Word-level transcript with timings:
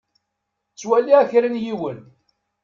Ttwaliɣ 0.71 1.21
kra 1.31 1.49
n 1.49 1.61
yiwen. 1.63 1.99